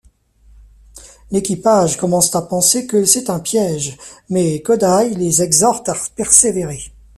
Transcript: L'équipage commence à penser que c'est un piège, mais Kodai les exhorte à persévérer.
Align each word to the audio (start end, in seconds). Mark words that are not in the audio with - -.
L'équipage 1.29 1.95
commence 1.95 2.33
à 2.35 2.41
penser 2.41 2.87
que 2.87 3.05
c'est 3.05 3.29
un 3.29 3.39
piège, 3.39 3.99
mais 4.31 4.63
Kodai 4.63 5.11
les 5.11 5.43
exhorte 5.43 5.87
à 5.89 5.95
persévérer. 6.15 6.91